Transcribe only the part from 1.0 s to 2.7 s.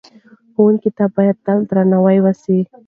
باید تل درناوی وسي.